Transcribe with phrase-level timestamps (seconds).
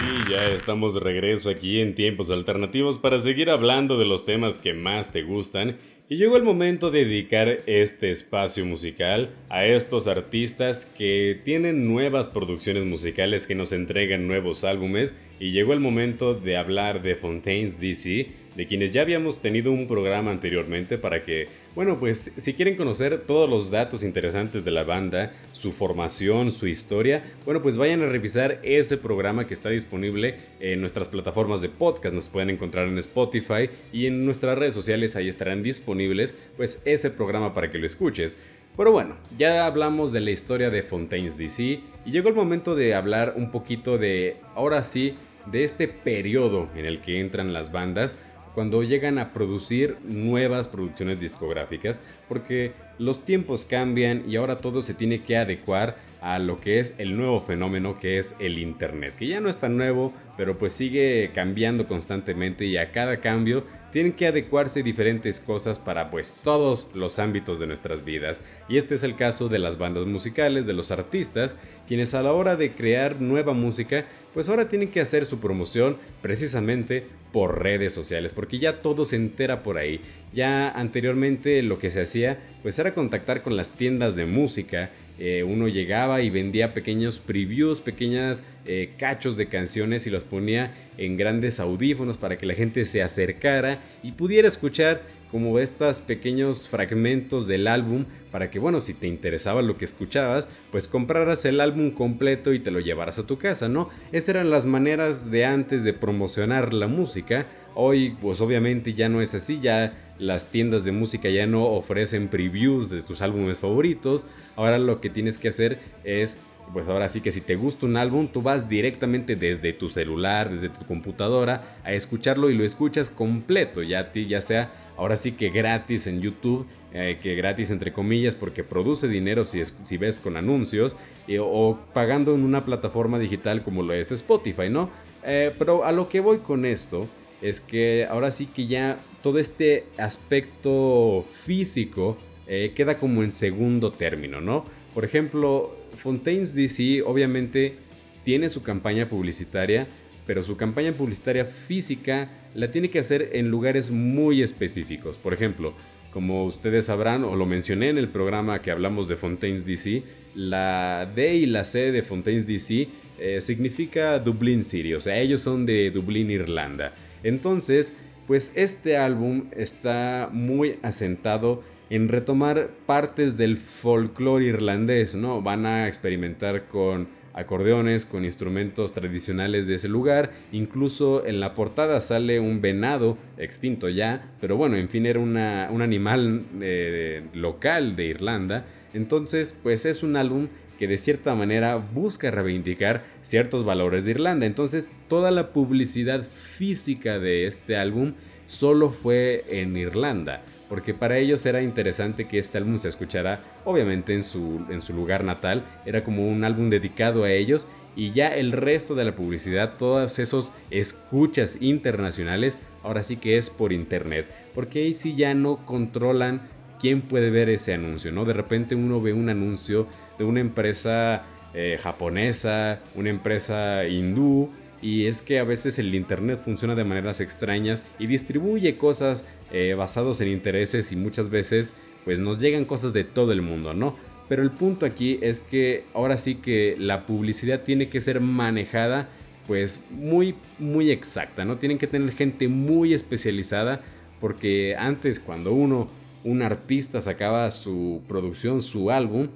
[0.00, 4.58] Y ya estamos de regreso aquí en tiempos alternativos para seguir hablando de los temas
[4.58, 5.76] que más te gustan.
[6.08, 12.28] Y llegó el momento de dedicar este espacio musical a estos artistas que tienen nuevas
[12.28, 15.14] producciones musicales que nos entregan nuevos álbumes.
[15.38, 19.86] Y llegó el momento de hablar de Fontaines DC de quienes ya habíamos tenido un
[19.86, 24.84] programa anteriormente para que, bueno, pues si quieren conocer todos los datos interesantes de la
[24.84, 30.36] banda, su formación, su historia, bueno, pues vayan a revisar ese programa que está disponible
[30.60, 35.16] en nuestras plataformas de podcast, nos pueden encontrar en Spotify y en nuestras redes sociales,
[35.16, 38.36] ahí estarán disponibles, pues ese programa para que lo escuches.
[38.76, 42.94] Pero bueno, ya hablamos de la historia de Fontaines DC y llegó el momento de
[42.94, 45.14] hablar un poquito de, ahora sí,
[45.46, 48.16] de este periodo en el que entran las bandas,
[48.54, 54.94] cuando llegan a producir nuevas producciones discográficas, porque los tiempos cambian y ahora todo se
[54.94, 59.26] tiene que adecuar a lo que es el nuevo fenómeno que es el Internet, que
[59.26, 64.12] ya no es tan nuevo, pero pues sigue cambiando constantemente y a cada cambio tienen
[64.14, 68.40] que adecuarse diferentes cosas para pues todos los ámbitos de nuestras vidas.
[68.68, 72.32] Y este es el caso de las bandas musicales, de los artistas, quienes a la
[72.32, 77.92] hora de crear nueva música, pues ahora tienen que hacer su promoción precisamente por redes
[77.92, 80.00] sociales, porque ya todo se entera por ahí.
[80.32, 85.42] Ya anteriormente lo que se hacía pues era contactar con las tiendas de música, eh,
[85.42, 91.16] uno llegaba y vendía pequeños previews, pequeñas eh, cachos de canciones y los ponía en
[91.16, 97.46] grandes audífonos para que la gente se acercara y pudiera escuchar como estos pequeños fragmentos
[97.46, 101.90] del álbum para que, bueno, si te interesaba lo que escuchabas, pues compraras el álbum
[101.90, 103.88] completo y te lo llevaras a tu casa, ¿no?
[104.12, 107.46] Esas eran las maneras de antes de promocionar la música.
[107.74, 112.28] Hoy, pues obviamente ya no es así, ya las tiendas de música ya no ofrecen
[112.28, 114.26] previews de tus álbumes favoritos.
[114.54, 116.38] Ahora lo que tienes que hacer es
[116.72, 120.50] pues ahora sí que si te gusta un álbum, tú vas directamente desde tu celular,
[120.50, 125.32] desde tu computadora, a escucharlo y lo escuchas completo, ya ti ya sea ahora sí
[125.32, 130.36] que gratis en YouTube, eh, que gratis entre comillas porque produce dinero si, ves con
[130.36, 130.96] anuncios,
[131.40, 134.90] o pagando en una plataforma digital como lo es Spotify, ¿no?
[135.24, 137.08] Eh, pero a lo que voy con esto
[137.40, 142.16] es que ahora sí que ya todo este aspecto físico
[142.46, 144.64] eh, queda como en segundo término, ¿no?
[144.94, 147.76] Por ejemplo, Fontaines DC obviamente
[148.24, 149.86] tiene su campaña publicitaria,
[150.32, 155.18] pero su campaña publicitaria física la tiene que hacer en lugares muy específicos.
[155.18, 155.74] Por ejemplo,
[156.10, 160.02] como ustedes sabrán o lo mencioné en el programa que hablamos de Fontaines DC,
[160.34, 162.88] la D y la C de Fontaines DC
[163.18, 166.94] eh, significa Dublin City, o sea, ellos son de Dublín, Irlanda.
[167.22, 167.92] Entonces,
[168.26, 175.42] pues este álbum está muy asentado en retomar partes del folclore irlandés, ¿no?
[175.42, 182.00] Van a experimentar con acordeones, con instrumentos tradicionales de ese lugar, incluso en la portada
[182.00, 188.04] sale un venado extinto ya, pero bueno, en fin, era un animal eh, local de
[188.06, 190.48] Irlanda, entonces pues es un álbum
[190.78, 197.18] que de cierta manera busca reivindicar ciertos valores de Irlanda, entonces toda la publicidad física
[197.18, 198.14] de este álbum
[198.46, 200.42] solo fue en Irlanda,
[200.72, 204.94] porque para ellos era interesante que este álbum se escuchara obviamente en su, en su
[204.94, 209.14] lugar natal, era como un álbum dedicado a ellos y ya el resto de la
[209.14, 214.24] publicidad, todos esos escuchas internacionales, ahora sí que es por internet,
[214.54, 216.48] porque ahí sí ya no controlan
[216.80, 218.24] quién puede ver ese anuncio, ¿no?
[218.24, 224.50] De repente uno ve un anuncio de una empresa eh, japonesa, una empresa hindú,
[224.82, 229.74] y es que a veces el Internet funciona de maneras extrañas y distribuye cosas eh,
[229.74, 231.72] basados en intereses y muchas veces
[232.04, 233.96] pues nos llegan cosas de todo el mundo, ¿no?
[234.28, 239.08] Pero el punto aquí es que ahora sí que la publicidad tiene que ser manejada
[239.46, 241.58] pues muy muy exacta, ¿no?
[241.58, 243.80] Tienen que tener gente muy especializada
[244.20, 245.88] porque antes cuando uno,
[246.24, 249.28] un artista sacaba su producción, su álbum,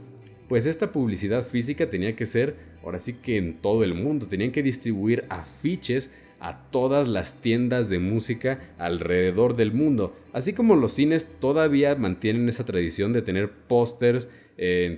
[0.49, 4.27] pues esta publicidad física tenía que ser ahora sí que en todo el mundo.
[4.27, 10.15] Tenían que distribuir afiches a todas las tiendas de música alrededor del mundo.
[10.33, 14.29] Así como los cines todavía mantienen esa tradición de tener pósters,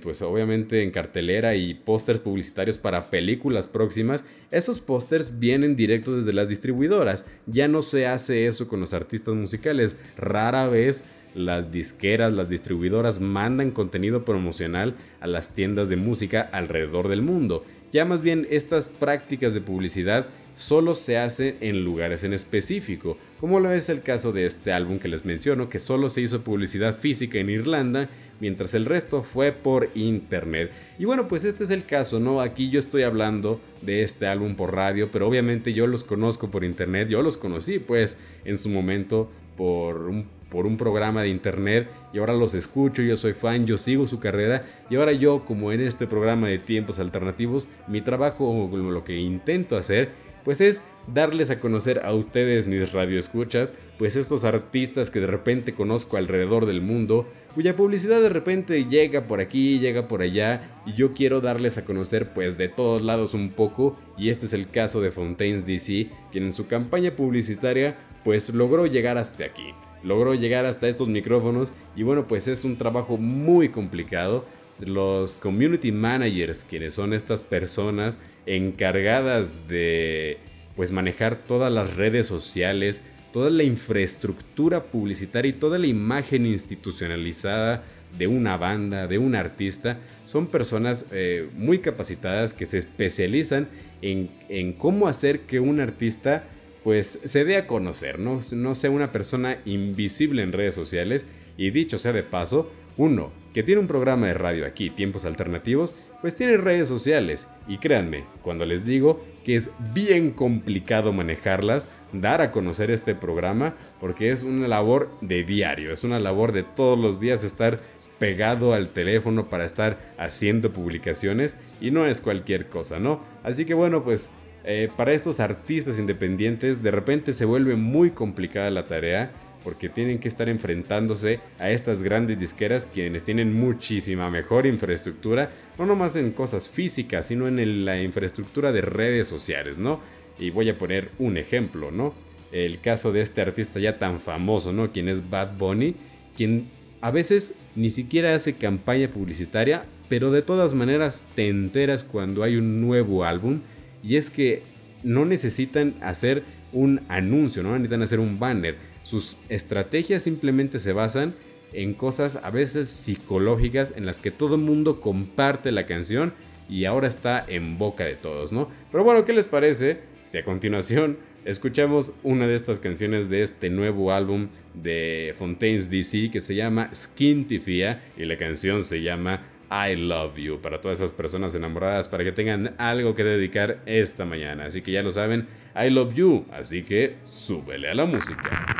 [0.01, 6.33] pues obviamente en cartelera y pósters publicitarios para películas próximas, esos pósters vienen directos desde
[6.33, 7.25] las distribuidoras.
[7.45, 9.97] Ya no se hace eso con los artistas musicales.
[10.17, 11.03] Rara vez
[11.35, 17.63] las disqueras, las distribuidoras mandan contenido promocional a las tiendas de música alrededor del mundo.
[17.91, 23.59] Ya más bien estas prácticas de publicidad solo se hacen en lugares en específico, como
[23.59, 26.97] lo es el caso de este álbum que les menciono, que solo se hizo publicidad
[26.97, 28.09] física en Irlanda,
[28.39, 30.71] mientras el resto fue por internet.
[30.97, 32.41] Y bueno, pues este es el caso, ¿no?
[32.41, 36.63] Aquí yo estoy hablando de este álbum por radio, pero obviamente yo los conozco por
[36.63, 41.89] internet, yo los conocí pues en su momento por un, por un programa de internet
[42.13, 45.71] y ahora los escucho, yo soy fan, yo sigo su carrera y ahora yo como
[45.71, 50.09] en este programa de tiempos alternativos, mi trabajo, lo que intento hacer,
[50.43, 50.83] pues es
[51.13, 56.65] darles a conocer a ustedes, mis radioescuchas, pues estos artistas que de repente conozco alrededor
[56.65, 61.41] del mundo, cuya publicidad de repente llega por aquí, llega por allá, y yo quiero
[61.41, 65.11] darles a conocer pues de todos lados un poco, y este es el caso de
[65.11, 70.87] Fontaines DC, quien en su campaña publicitaria pues logró llegar hasta aquí, logró llegar hasta
[70.87, 74.45] estos micrófonos, y bueno pues es un trabajo muy complicado,
[74.79, 80.37] los community managers, quienes son estas personas encargadas de
[80.75, 83.01] pues manejar todas las redes sociales,
[83.33, 87.83] toda la infraestructura publicitaria y toda la imagen institucionalizada
[88.17, 93.67] de una banda, de un artista, son personas eh, muy capacitadas que se especializan
[94.01, 96.45] en, en, cómo hacer que un artista
[96.83, 98.39] pues se dé a conocer, ¿no?
[98.53, 101.27] no sea una persona invisible en redes sociales
[101.57, 105.93] y dicho sea de paso, uno que tiene un programa de radio aquí, Tiempos Alternativos,
[106.21, 107.49] pues tiene redes sociales.
[107.67, 113.75] Y créanme, cuando les digo que es bien complicado manejarlas, dar a conocer este programa,
[113.99, 117.81] porque es una labor de diario, es una labor de todos los días estar
[118.17, 123.19] pegado al teléfono para estar haciendo publicaciones y no es cualquier cosa, ¿no?
[123.43, 124.31] Así que bueno, pues
[124.63, 129.31] eh, para estos artistas independientes de repente se vuelve muy complicada la tarea
[129.63, 135.85] porque tienen que estar enfrentándose a estas grandes disqueras quienes tienen muchísima mejor infraestructura, no
[135.85, 139.99] nomás en cosas físicas, sino en la infraestructura de redes sociales, ¿no?
[140.39, 142.13] Y voy a poner un ejemplo, ¿no?
[142.51, 144.91] El caso de este artista ya tan famoso, ¿no?
[144.91, 145.95] Quien es Bad Bunny,
[146.35, 146.69] quien
[147.01, 152.55] a veces ni siquiera hace campaña publicitaria, pero de todas maneras te enteras cuando hay
[152.55, 153.61] un nuevo álbum,
[154.03, 154.63] y es que
[155.03, 158.75] no necesitan hacer un anuncio, no necesitan hacer un banner,
[159.09, 161.33] sus estrategias simplemente se basan
[161.73, 166.31] en cosas a veces psicológicas en las que todo el mundo comparte la canción
[166.69, 168.69] y ahora está en boca de todos, ¿no?
[168.91, 173.71] Pero bueno, ¿qué les parece si a continuación escuchamos una de estas canciones de este
[173.71, 179.41] nuevo álbum de Fontaines DC que se llama Skintifia y la canción se llama
[179.71, 184.23] I Love You para todas esas personas enamoradas para que tengan algo que dedicar esta
[184.23, 184.65] mañana.
[184.65, 188.78] Así que ya lo saben, I Love You, así que súbele a la música.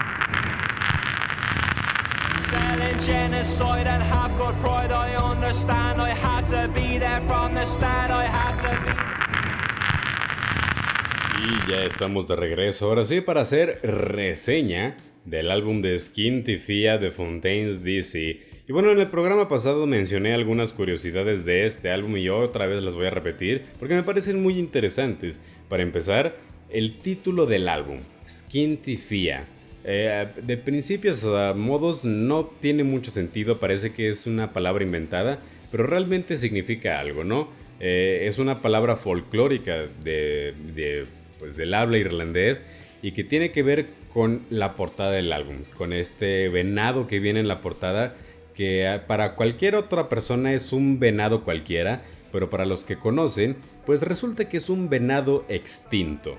[11.46, 16.98] Y ya estamos de regreso, ahora sí, para hacer reseña del álbum de Skin Tifia
[16.98, 18.40] de Fontaines DC.
[18.68, 22.82] Y bueno, en el programa pasado mencioné algunas curiosidades de este álbum y otra vez
[22.82, 25.40] las voy a repetir porque me parecen muy interesantes.
[25.70, 26.38] Para empezar,
[26.72, 29.46] el título del álbum, Skin Tifia
[29.84, 35.40] eh, de principios a modos no tiene mucho sentido, parece que es una palabra inventada,
[35.72, 37.50] pero realmente significa algo, ¿no?
[37.80, 41.06] Eh, es una palabra folclórica de,
[41.40, 42.62] pues, del habla irlandés
[43.02, 47.40] y que tiene que ver con la portada del álbum, con este venado que viene
[47.40, 48.16] en la portada,
[48.54, 52.02] que para cualquier otra persona es un venado cualquiera,
[52.34, 53.56] pero para los que conocen,
[53.86, 56.38] pues resulta que es un venado extinto.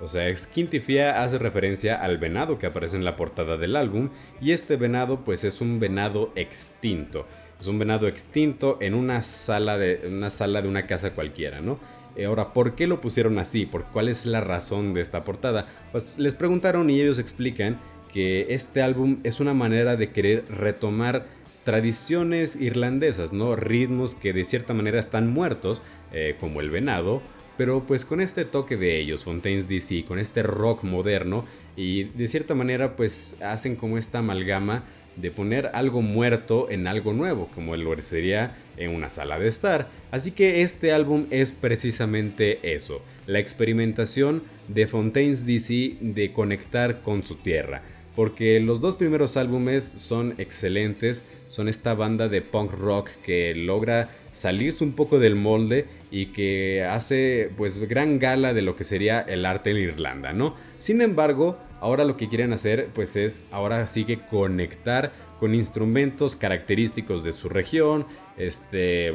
[0.00, 4.52] O sea, Skintifia hace referencia al venado que aparece en la portada del álbum y
[4.52, 7.26] este venado pues es un venado extinto.
[7.60, 11.78] Es un venado extinto en una sala de una sala de una casa cualquiera, ¿no?
[12.16, 13.66] Eh, ahora, ¿por qué lo pusieron así?
[13.66, 15.66] ¿Por cuál es la razón de esta portada?
[15.92, 17.78] Pues les preguntaron y ellos explican
[18.12, 21.26] que este álbum es una manera de querer retomar
[21.64, 23.54] tradiciones irlandesas, ¿no?
[23.54, 25.82] Ritmos que de cierta manera están muertos,
[26.12, 27.22] eh, como el venado,
[27.58, 31.44] pero pues con este toque de ellos, Fontaines DC, con este rock moderno
[31.76, 34.84] y de cierta manera pues hacen como esta amalgama
[35.16, 39.88] de poner algo muerto en algo nuevo, como lo sería en una sala de estar.
[40.12, 47.24] Así que este álbum es precisamente eso, la experimentación de Fontaines DC de conectar con
[47.24, 47.82] su tierra.
[48.14, 54.10] Porque los dos primeros álbumes son excelentes, son esta banda de punk rock que logra
[54.32, 59.20] salirse un poco del molde y que hace pues gran gala de lo que sería
[59.20, 60.54] el arte en Irlanda, ¿no?
[60.78, 66.36] Sin embargo, ahora lo que quieren hacer pues es ahora sí que conectar con instrumentos
[66.36, 69.12] característicos de su región, este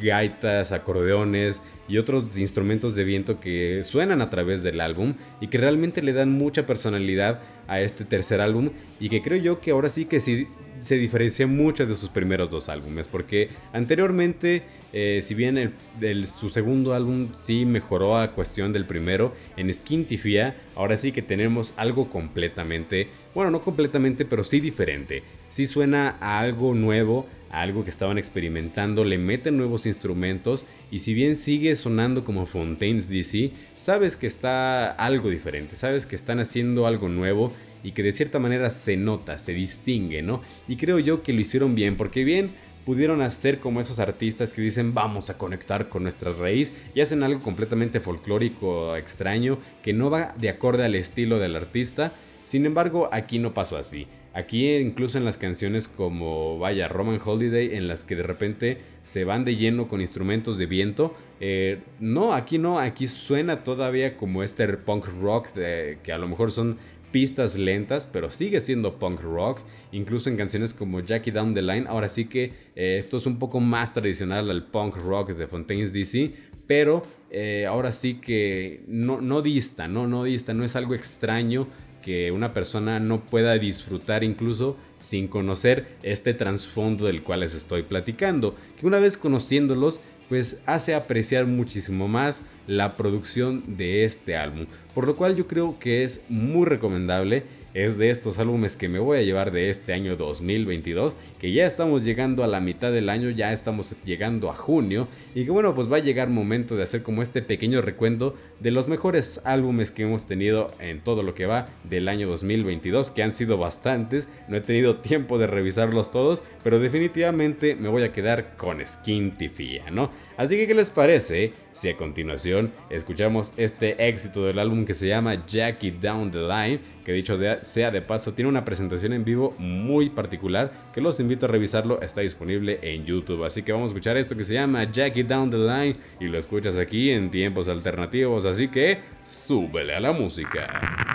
[0.00, 5.58] gaitas, acordeones y otros instrumentos de viento que suenan a través del álbum y que
[5.58, 9.88] realmente le dan mucha personalidad a este tercer álbum y que creo yo que ahora
[9.88, 10.48] sí que si
[10.80, 15.58] se diferencia mucho de sus primeros dos álbumes, porque anteriormente, eh, si bien
[16.00, 21.12] el, su segundo álbum sí mejoró a cuestión del primero, en Skin Tifia, ahora sí
[21.12, 25.22] que tenemos algo completamente, bueno, no completamente, pero sí diferente.
[25.48, 31.00] Sí suena a algo nuevo, a algo que estaban experimentando, le meten nuevos instrumentos y
[31.00, 36.40] si bien sigue sonando como Fontaine's DC, sabes que está algo diferente, sabes que están
[36.40, 40.40] haciendo algo nuevo y que de cierta manera se nota, se distingue, ¿no?
[40.68, 42.50] Y creo yo que lo hicieron bien, porque bien
[42.84, 47.22] pudieron hacer como esos artistas que dicen vamos a conectar con nuestra raíz y hacen
[47.22, 52.12] algo completamente folclórico, extraño, que no va de acorde al estilo del artista.
[52.42, 54.06] Sin embargo, aquí no pasó así.
[54.32, 59.24] Aquí incluso en las canciones como vaya Roman Holiday en las que de repente se
[59.24, 61.16] van de lleno con instrumentos de viento.
[61.40, 66.28] Eh, no, aquí no, aquí suena todavía como este punk rock de, que a lo
[66.28, 66.78] mejor son
[67.10, 69.60] pistas lentas, pero sigue siendo punk rock,
[69.92, 71.86] incluso en canciones como Jackie Down the Line.
[71.88, 75.92] Ahora sí que eh, esto es un poco más tradicional al punk rock de Fontaine's
[75.92, 76.32] DC,
[76.66, 80.06] pero eh, ahora sí que no, no dista, ¿no?
[80.06, 81.66] no dista, no es algo extraño
[82.02, 87.82] que una persona no pueda disfrutar incluso sin conocer este trasfondo del cual les estoy
[87.82, 90.00] platicando, que una vez conociéndolos
[90.30, 94.66] pues hace apreciar muchísimo más la producción de este álbum.
[94.94, 97.42] Por lo cual yo creo que es muy recomendable
[97.74, 101.66] es de estos álbumes que me voy a llevar de este año 2022, que ya
[101.66, 105.74] estamos llegando a la mitad del año, ya estamos llegando a junio, y que bueno,
[105.74, 109.90] pues va a llegar momento de hacer como este pequeño recuento de los mejores álbumes
[109.90, 114.28] que hemos tenido en todo lo que va del año 2022, que han sido bastantes,
[114.48, 119.32] no he tenido tiempo de revisarlos todos, pero definitivamente me voy a quedar con Skin
[119.32, 120.10] Tifia, ¿no?
[120.40, 125.06] Así que, ¿qué les parece si a continuación escuchamos este éxito del álbum que se
[125.06, 126.80] llama Jackie Down the Line?
[127.04, 131.44] Que dicho sea de paso, tiene una presentación en vivo muy particular que los invito
[131.44, 133.44] a revisarlo, está disponible en YouTube.
[133.44, 136.38] Así que vamos a escuchar esto que se llama Jackie Down the Line y lo
[136.38, 138.46] escuchas aquí en tiempos alternativos.
[138.46, 141.09] Así que súbele a la música.